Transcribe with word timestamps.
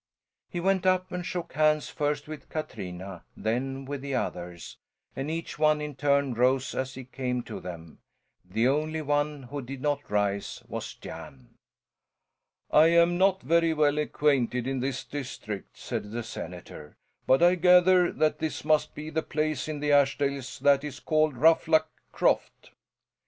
He 0.49 0.59
went 0.59 0.87
up 0.87 1.11
and 1.11 1.23
shook 1.23 1.53
hands, 1.53 1.89
first 1.89 2.27
with 2.27 2.49
Katrina, 2.49 3.23
then 3.37 3.85
with 3.85 4.01
the 4.01 4.15
others, 4.15 4.79
and 5.15 5.29
each 5.29 5.59
one 5.59 5.79
in 5.79 5.93
turn 5.95 6.33
rose 6.33 6.73
as 6.73 6.95
he 6.95 7.03
came 7.03 7.43
to 7.43 7.59
them; 7.59 7.99
the 8.43 8.67
only 8.67 9.03
one 9.03 9.43
who 9.43 9.61
did 9.61 9.79
not 9.79 10.09
rise 10.09 10.63
was 10.67 10.95
Jan. 10.95 11.49
"I 12.71 12.87
am 12.87 13.19
not 13.19 13.43
very 13.43 13.75
well 13.75 13.99
acquainted 13.99 14.65
in 14.65 14.79
this 14.79 15.03
district," 15.03 15.77
said 15.77 16.09
the 16.09 16.23
senator, 16.23 16.97
"but 17.27 17.43
I 17.43 17.53
gather 17.53 18.11
that 18.11 18.39
this 18.39 18.65
must 18.65 18.95
be 18.95 19.11
the 19.11 19.21
place 19.21 19.67
in 19.67 19.81
the 19.81 19.91
Ashdales 19.91 20.57
that 20.61 20.83
is 20.83 20.99
called 20.99 21.37
Ruffluck 21.37 21.91
Croft." 22.11 22.71